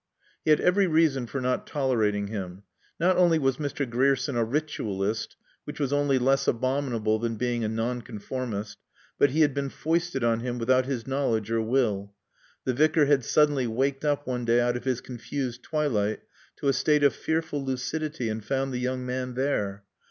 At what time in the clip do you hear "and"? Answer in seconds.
18.27-18.43